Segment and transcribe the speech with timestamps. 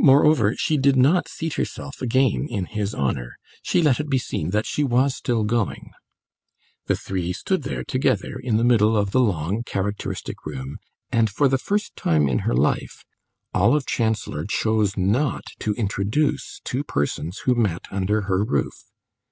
[0.00, 4.50] Moreover, she did not seat herself again in his honour; she let it be seen
[4.50, 5.92] that she was still going.
[6.86, 10.78] The three stood there together in the middle of the long, characteristic room,
[11.12, 13.04] and, for the first time in her life,
[13.54, 18.86] Olive Chancellor chose not to introduce two persons who met under her roof.